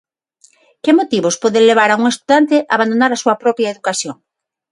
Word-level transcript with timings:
Que 0.83 0.91
motivos 0.99 1.39
poden 1.43 1.67
levar 1.69 1.89
a 1.91 1.97
un 2.01 2.05
estudante 2.13 2.57
a 2.61 2.63
abandonar 2.75 3.11
a 3.13 3.21
súa 3.23 3.39
propia 3.43 3.71
educación? 3.73 4.15